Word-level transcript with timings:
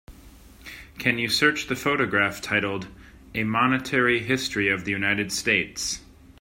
Can 0.97 1.19
you 1.19 1.29
search 1.29 1.67
the 1.67 1.75
photograph 1.75 2.41
titled 2.41 2.87
A 3.35 3.43
Monetary 3.43 4.17
History 4.21 4.67
of 4.67 4.83
the 4.83 4.89
United 4.91 5.31
States 5.31 6.01